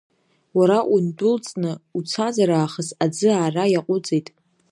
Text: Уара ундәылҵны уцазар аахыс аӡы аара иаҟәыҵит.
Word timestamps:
Уара 0.57 0.79
ундәылҵны 0.93 1.71
уцазар 1.97 2.49
аахыс 2.51 2.89
аӡы 3.03 3.29
аара 3.35 3.63
иаҟәыҵит. 3.73 4.27